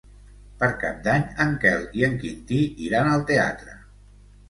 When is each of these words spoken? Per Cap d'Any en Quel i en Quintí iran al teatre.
Per 0.63 0.69
Cap 0.83 1.03
d'Any 1.09 1.27
en 1.45 1.53
Quel 1.65 1.87
i 2.01 2.09
en 2.09 2.19
Quintí 2.25 2.65
iran 2.89 3.15
al 3.15 3.27
teatre. 3.33 3.81